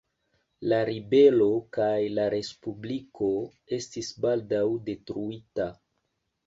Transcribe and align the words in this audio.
La 0.71 0.79
ribelo 0.89 1.49
kaj 1.77 1.91
la 2.21 2.25
respubliko 2.35 3.31
estis 3.81 4.13
baldaŭ 4.27 4.67
detruita. 4.93 5.75